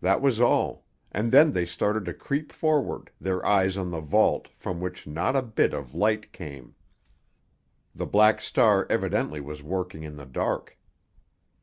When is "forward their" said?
2.50-3.44